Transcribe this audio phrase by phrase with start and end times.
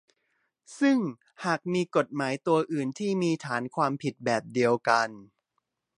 [0.79, 0.99] ซึ่ง
[1.45, 5.09] หากมีกฎหมายตัวอื่นที่มีฐานความผิดแบบเดียวกัน